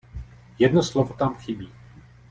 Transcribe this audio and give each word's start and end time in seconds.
Jedno 0.59 0.83
slovo 0.83 1.13
tam 1.13 1.35
chybí. 1.35 1.69